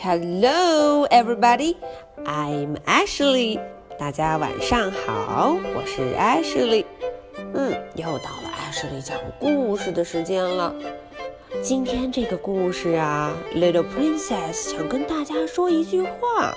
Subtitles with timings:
[0.00, 1.74] Hello, everybody.
[2.24, 3.58] I'm Ashley.
[3.98, 6.84] 大家晚上好，我是 Ashley。
[7.52, 10.72] 嗯，又到了 Ashley 讲故事的时间了。
[11.60, 16.54] 今天这个故事啊，Little Princess 想跟大家说一句话。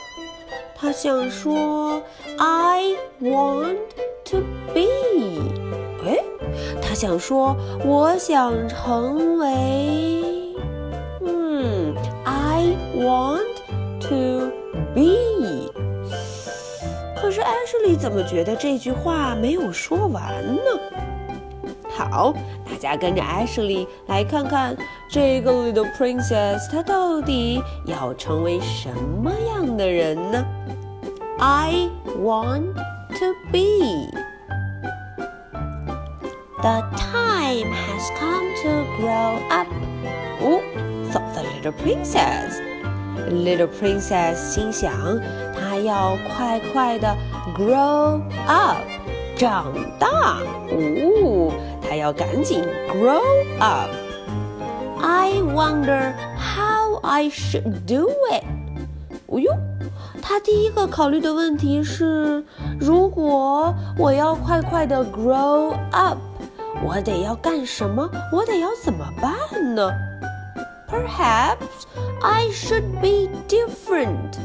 [0.75, 1.99] 她想说
[2.37, 3.77] ，I want
[4.25, 4.85] to be。
[6.05, 6.23] 哎，
[6.79, 10.30] 她想说，我想成为。
[13.00, 13.57] 嗯，I want
[14.08, 14.53] to
[14.94, 15.72] be。
[17.16, 20.62] 可是艾什莉怎么觉得这句话没有说完呢？
[21.90, 24.76] 好，大家跟着艾什莉来看看
[25.11, 30.44] 这个 Little Princess 她到底要成为什么样的人呢？
[31.39, 31.89] I
[32.19, 34.11] want to be.
[36.62, 39.66] The time has come to grow up.
[40.41, 40.61] Oh,
[41.11, 42.61] thought the little princess.
[43.28, 44.92] Little princess 心想，
[45.52, 47.14] 她要快快的
[47.56, 48.78] grow up，
[49.36, 50.38] 长大。
[50.70, 53.20] 哦，她要赶紧 grow
[53.58, 58.44] up。I wonder how I should do it。
[59.27, 59.52] 哦哟，
[60.22, 62.44] 她第一个考虑的问题是，
[62.78, 66.19] 如果我要快快的 grow up，
[66.84, 68.08] 我得要干什么？
[68.32, 69.91] 我得要怎么办呢？
[70.88, 71.84] Perhaps
[72.20, 74.38] I should be different。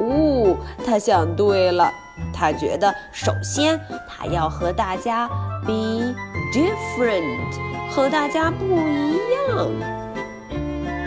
[0.00, 1.90] 哦，他想对了，
[2.32, 5.28] 他觉得首先他要和大家
[5.66, 6.14] be
[6.52, 9.16] different，和大家不一
[9.48, 9.68] 样。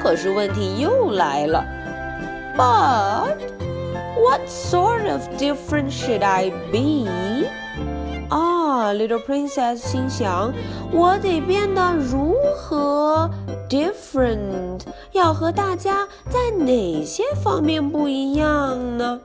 [0.02, 1.64] 可是问题又来了，
[2.58, 3.38] But
[4.20, 7.08] what sort of different should I be？
[8.30, 10.54] 啊，Little Princess 心想，
[10.92, 13.30] 我得变得如何
[13.70, 14.82] different？
[15.17, 19.19] 要和大家在哪些方面不一样呢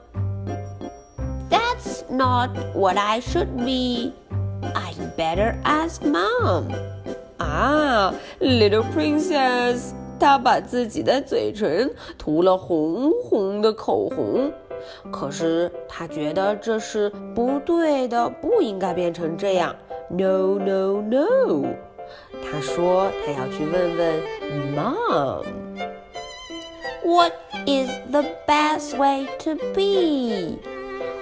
[1.50, 4.12] ？That's not what I should be.
[4.74, 6.64] I'd better ask Mom.
[7.36, 14.50] 啊，Little Princess，她把自己的嘴唇涂了红红的口红。
[15.10, 19.76] 可是她觉得这是不对的，不应该变成这样。
[20.08, 21.66] No, no, no！
[22.42, 24.22] 他说他要去问问
[24.74, 25.44] Mom。
[27.11, 27.33] What
[27.65, 30.57] is the best way to be？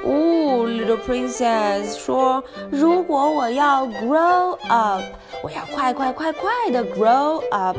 [0.04, 5.02] 哦，Little Princess 说，如果我要 grow up，
[5.44, 7.78] 我要快快快快的 grow up，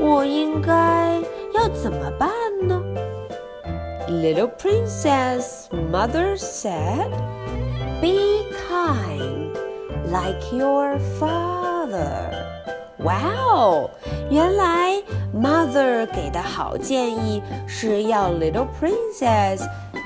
[0.00, 1.20] 我应该
[1.54, 2.28] 要怎么办
[2.66, 2.82] 呢？
[4.08, 7.10] Little Princess, Mother said,
[8.00, 9.54] Be kind,
[10.10, 12.51] like your father.
[13.02, 13.90] Wow!
[14.30, 14.94] 原来
[15.34, 19.60] Mother 给的好建议是要 Little Princess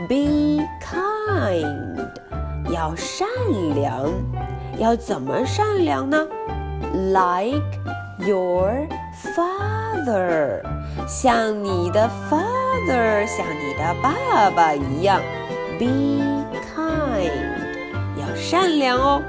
[0.09, 2.09] be kind，
[2.71, 3.27] 要善
[3.75, 4.11] 良。
[4.79, 6.27] 要怎么善良呢？
[6.93, 7.63] Like
[8.19, 8.87] your
[9.35, 10.61] father，
[11.07, 15.21] 像你的 father，像你的爸爸一样，
[15.79, 15.87] be
[16.75, 17.31] kind，
[18.19, 19.23] 要善良哦。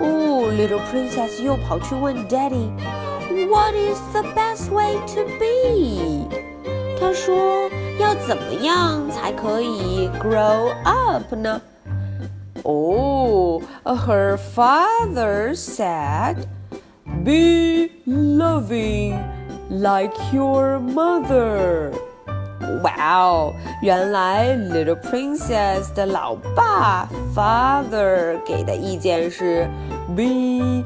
[0.00, 6.26] 哦，Little Princess 又跑去问 Daddy，What is the best way to be？
[6.98, 7.68] 他说
[7.98, 11.60] 要怎么样才可以 grow up 呢？
[12.62, 19.18] 哦，Her father said。Be loving
[19.68, 21.92] like your mother.
[22.82, 23.52] 哇哦！
[23.82, 29.68] 原来 Little Princess 的老爸 Father 给的意见是
[30.16, 30.84] Be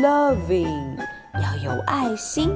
[0.00, 0.96] loving，
[1.34, 2.50] 要有爱心，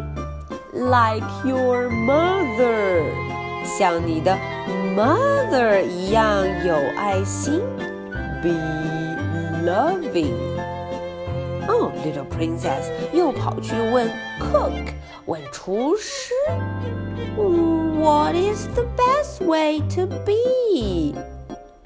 [0.73, 3.05] like your mother，
[3.79, 4.37] 像你的
[4.97, 7.61] mother 一样有爱心，
[8.43, 8.51] Be
[9.65, 10.35] loving。
[11.69, 14.09] 哦，Little Princess 又跑去问
[14.41, 14.95] Cook，
[15.27, 16.33] 问厨师
[18.06, 21.16] ，What is the best way to be？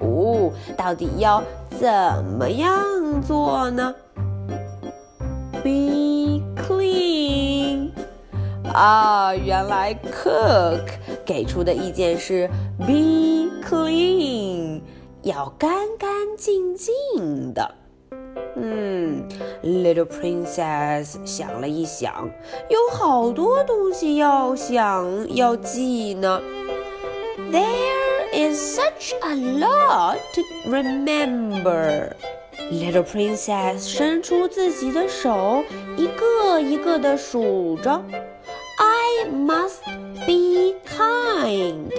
[0.00, 1.42] 哦，到底要
[1.78, 3.94] 怎么样做呢
[5.62, 7.88] ？Be clean。
[8.70, 10.84] 啊，原来 Cook
[11.24, 12.46] 给出的意见是
[12.78, 14.82] Be clean，
[15.22, 17.79] 要干干净净的。
[18.59, 19.27] 嗯，
[19.63, 22.29] Little Princess 想了一想，
[22.69, 26.41] 有好多东西要想要记呢。
[27.51, 32.11] There is such a lot to remember.
[32.71, 35.63] Little Princess 伸出自己的手，
[35.97, 38.03] 一个一个的数着。
[38.77, 39.83] I must
[40.25, 41.91] be kind.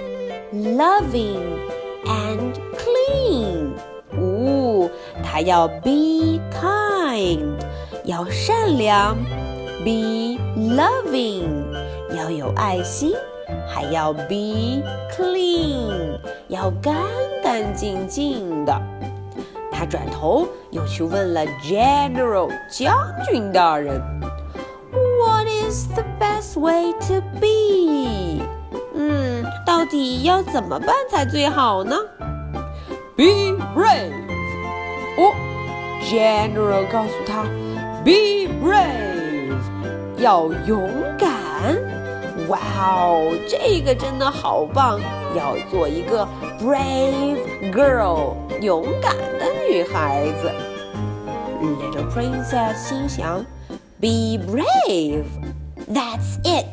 [0.53, 1.59] loving
[2.07, 2.50] and clean。
[2.50, 2.50] 呜，
[5.42, 7.56] 要 be kind，
[8.06, 9.16] 要善良
[9.84, 11.46] ；be loving，
[12.16, 13.12] 要有爱心；
[13.68, 14.82] 还要 be
[15.16, 16.94] clean，要干
[17.44, 18.82] 干净净的。
[19.72, 22.96] 他转头又去问了 General 将
[23.28, 24.00] 军大人
[25.20, 28.44] ：“What is the best way to be？”
[28.94, 31.96] 嗯，到底要怎么办才最好呢
[33.16, 34.21] ？Be brave。
[36.11, 37.45] 哦，General 告诉他：“
[38.05, 39.59] Be brave，
[40.19, 40.89] 要勇
[41.19, 41.29] 敢。”
[42.49, 45.01] 哇哦，这个真的好棒！
[45.35, 46.27] 要做一个
[46.61, 47.39] brave
[47.73, 50.53] girl，勇敢的女孩子。
[51.61, 53.45] Little princess 心想：“
[54.01, 55.25] Be brave.
[55.89, 56.67] That's it.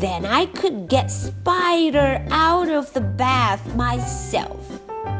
[0.00, 4.56] Then I could get Spider out of the bath myself.”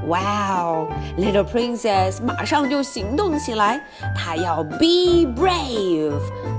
[0.07, 0.87] Wow,
[1.17, 3.79] little princess 马上就行动起来，
[4.15, 6.13] 她要 be brave，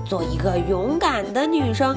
[0.04, 1.96] 做一个勇敢的女生。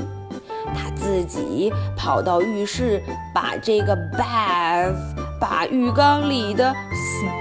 [0.73, 3.03] 她自己跑到浴室，
[3.33, 4.95] 把这个 bath，
[5.39, 6.73] 把浴缸里的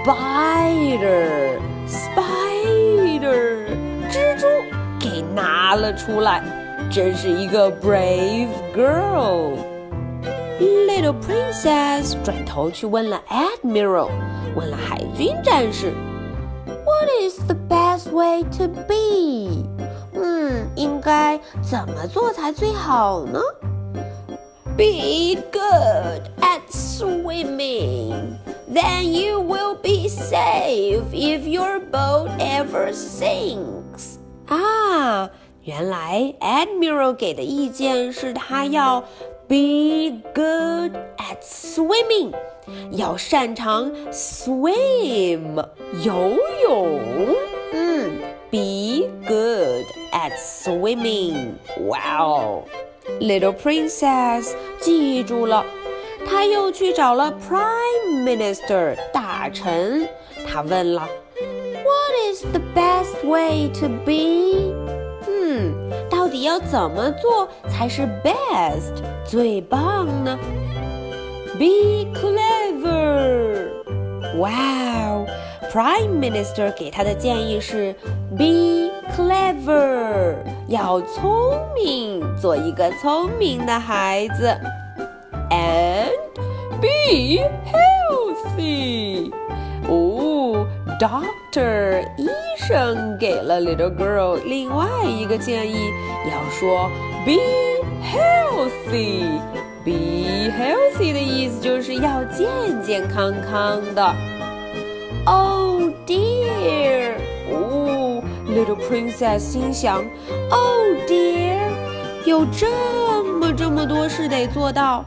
[0.05, 1.57] spider
[1.87, 3.65] spider
[4.11, 4.45] 蜘蛛
[4.99, 6.43] 给拿了出来，
[6.91, 9.72] 真是一个 brave girl。
[10.60, 14.08] Little princess 转头去问了 admiral，
[14.56, 15.92] 问了海军战士，
[16.66, 19.64] What is the best way to be？
[20.14, 23.40] 嗯，应该怎么做才最好呢？
[24.76, 28.36] Be good at swimming,
[28.72, 34.18] then you will be safe if your boat ever sinks.
[34.46, 35.30] 啊，
[35.62, 39.02] 原来 Admiral 给的意见是他要
[39.46, 42.32] be good at swimming，
[42.92, 45.64] 要擅长 swim
[46.04, 47.00] 游泳。
[47.72, 48.10] 嗯，
[48.50, 51.54] be good at swimming.
[51.78, 52.64] Wow!
[53.20, 55.64] Little princess 记住了，
[56.26, 60.08] 她又去找了 Prime Minister 大臣，
[60.46, 61.08] 她问了，
[61.84, 64.74] What is the best way to be？
[65.26, 65.72] 嗯，
[66.10, 70.38] 到底要怎么做才是 best 最棒呢？
[71.58, 73.68] Be clever.
[74.36, 75.26] Wow!
[75.72, 77.94] Prime Minister 给他的建议是
[78.36, 80.34] be clever，
[80.68, 84.56] 要聪明，做一个聪明的孩子，
[85.50, 86.08] and
[86.80, 89.30] be healthy。
[89.88, 90.66] 哦，
[90.98, 95.90] Doctor 医生给了 little girl 另外一个建议，
[96.30, 96.88] 要说
[97.26, 97.36] be
[98.02, 102.48] healthy。be healthy 的意思就是要健
[102.82, 104.14] 健康康的。
[105.24, 107.14] Oh dear！
[107.50, 110.04] 哦，Little Princess 心想，
[110.50, 111.70] Oh dear，
[112.26, 115.04] 有这么这么多事得做到。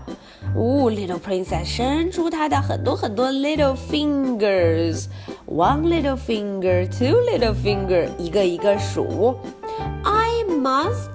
[0.56, 9.38] 哦，Little Princess 伸出她的很多很多 little fingers，one little finger，two little finger，一个一个数。
[10.04, 11.12] I must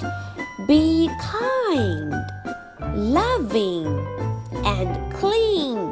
[0.71, 2.15] be kind,
[2.95, 3.87] loving,
[4.65, 5.91] and clean,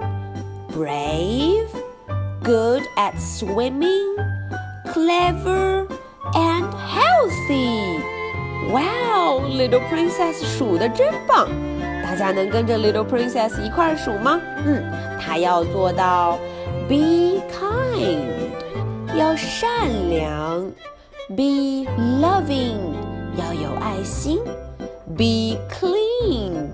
[0.70, 1.68] brave
[2.42, 4.16] good at swimming,
[4.92, 5.86] clever,
[6.34, 8.02] and healthy.
[8.70, 11.48] Wow, Little Princess 数的真棒！
[12.02, 14.38] 大家能跟着 Little Princess 一块数吗？
[14.66, 14.84] 嗯，
[15.18, 16.38] 她要做到
[16.86, 20.70] be kind，要善良；
[21.28, 21.86] be
[22.20, 22.76] loving，
[23.36, 24.38] 要有爱心
[25.18, 26.68] ；be clean，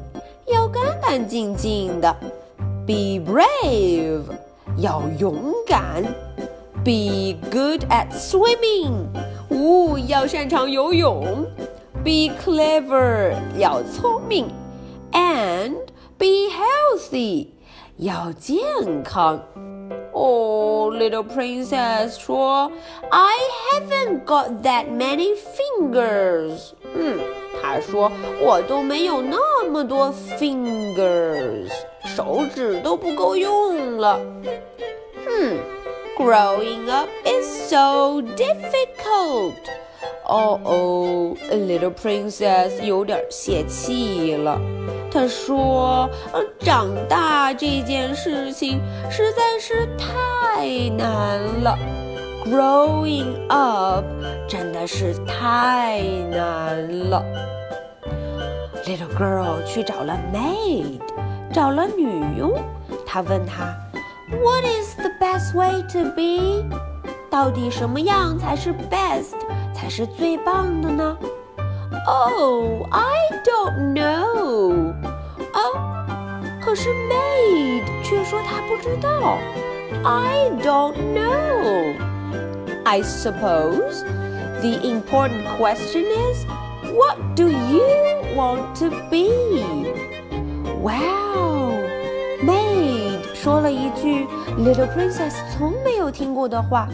[0.47, 2.15] 要干干净净的；
[2.87, 4.23] be brave。
[4.77, 6.03] 要勇敢；
[6.85, 9.09] be good at swimming，
[9.51, 11.45] 呜，要擅长游泳；
[12.05, 14.47] be clever，要聪明；
[15.13, 15.75] and
[16.17, 17.49] be healthy，
[17.97, 18.63] 要健
[19.03, 19.43] 康。
[20.13, 22.73] 哦，Little Princess 说：“
[23.11, 23.35] I
[23.73, 27.19] haven't got that many fingers。”嗯，
[27.62, 31.72] 他说我都没有那么多 fingers。
[32.06, 34.20] 手指都不够用了。
[35.28, 35.58] 嗯
[36.18, 39.54] growing up is so difficult.
[40.28, 44.60] 哦哦，Little Princess 有点泄气了。
[45.12, 46.10] 她说
[46.60, 52.05] ：“长大这件事情实在是太难了。
[52.45, 54.05] Growing up
[54.49, 56.01] 真的是太
[56.31, 57.23] 难了。”
[58.87, 61.01] Little girl 去找了 maid。
[61.53, 62.53] 找了女佣，
[63.05, 63.75] 她 他问他：“
[64.41, 66.65] What is the best way to be？”
[67.29, 69.35] 到底什么样才是 best，
[69.75, 71.17] 才是最棒的呢？
[72.07, 74.93] Oh, I don't know.
[75.53, 76.05] 哦，
[76.63, 79.39] 可是 Maid 却说她不知道。
[80.05, 82.04] I don't know.
[82.85, 84.03] I suppose
[84.61, 86.47] the important question is,
[86.95, 87.85] what do you
[88.35, 89.29] want to be?
[90.81, 91.75] Wow,
[92.43, 94.27] Maid 说了一句
[94.59, 96.89] Little Princess 从没有听过的话。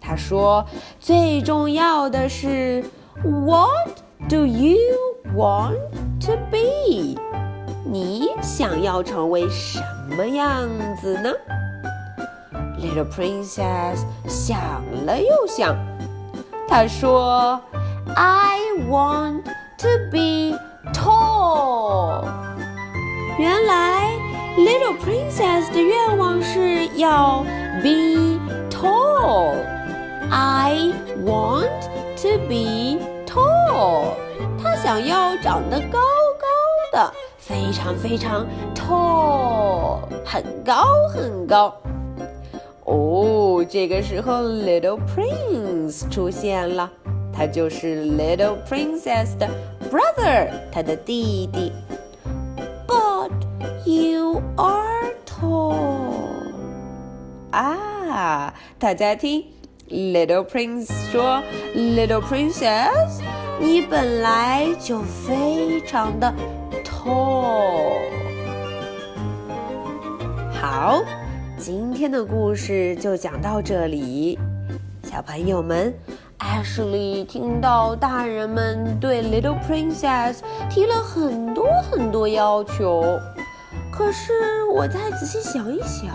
[0.00, 2.84] 他说：“最重要的是，
[3.24, 4.76] What do you
[5.34, 5.76] want
[6.20, 7.18] to be？
[7.84, 9.80] 你想要成为什
[10.16, 10.68] 么样
[11.00, 11.32] 子呢
[12.81, 15.75] ？”Little Princess 想了又想，
[16.67, 17.61] 她说
[18.15, 18.57] ：“I
[18.89, 19.43] want
[19.77, 20.57] to be
[20.91, 22.25] tall。”
[23.37, 24.11] 原来
[24.57, 27.43] ，Little Princess 的愿望是要
[27.83, 29.53] be tall。
[30.31, 30.91] I
[31.23, 31.69] want
[32.21, 34.15] to be tall。
[34.61, 35.99] 她想要长得高
[36.39, 36.47] 高
[36.93, 41.75] 的，非常非常 tall，很高很高。
[42.85, 46.91] 哦，这个时候 Little Prince 出现了，
[47.31, 49.47] 他就是 Little Princess 的
[49.89, 51.71] brother，他的弟弟。
[52.87, 53.31] But
[53.85, 55.75] you are tall。
[57.51, 59.45] 啊，大家听。
[59.89, 61.43] Little Prince 说
[61.75, 63.19] ：“Little Princess，
[63.59, 66.33] 你本来就非常的
[66.85, 67.99] tall。”
[70.53, 71.01] 好，
[71.61, 74.39] 今天的故事就讲到这里。
[75.03, 75.93] 小朋友们
[76.39, 80.37] ，Ashley 听到大人们对 Little Princess
[80.71, 83.03] 提了很多很多要求，
[83.93, 86.11] 可是我再仔细想一想，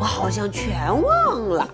[0.00, 1.68] 我好像全忘了。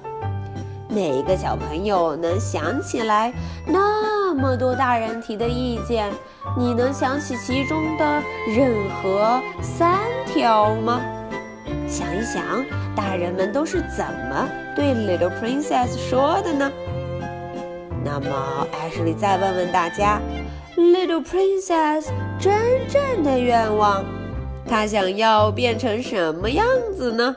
[0.89, 3.33] 哪个小朋友能想起来
[3.69, 6.13] 那么多大人提的意见？
[6.59, 11.01] 你能想起其中的任何三条吗？
[11.87, 12.65] 想一想，
[13.01, 16.71] 大人们都是怎么对 Little Princess 说的呢？
[18.05, 20.21] 那么，Ashley 再问问大家
[20.77, 24.05] ，Little Princess 真正的愿望，
[24.69, 27.35] 她想要变成什么样子呢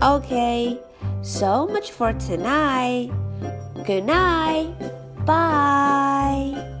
[0.00, 0.78] ？OK。
[1.22, 3.10] So much for tonight.
[3.86, 4.68] Good night.
[5.26, 6.77] Bye.